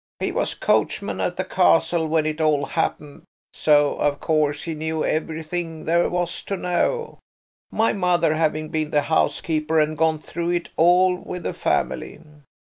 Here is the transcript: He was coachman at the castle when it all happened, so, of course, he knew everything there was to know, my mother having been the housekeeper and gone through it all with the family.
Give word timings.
He 0.19 0.31
was 0.31 0.55
coachman 0.55 1.21
at 1.21 1.37
the 1.37 1.43
castle 1.45 2.07
when 2.07 2.25
it 2.25 2.41
all 2.41 2.65
happened, 2.65 3.21
so, 3.53 3.97
of 3.97 4.19
course, 4.19 4.63
he 4.63 4.73
knew 4.73 5.05
everything 5.05 5.85
there 5.85 6.09
was 6.09 6.41
to 6.45 6.57
know, 6.57 7.19
my 7.71 7.93
mother 7.93 8.33
having 8.33 8.69
been 8.69 8.89
the 8.89 9.01
housekeeper 9.03 9.79
and 9.79 9.95
gone 9.95 10.17
through 10.17 10.49
it 10.53 10.69
all 10.75 11.17
with 11.17 11.43
the 11.43 11.53
family. 11.53 12.17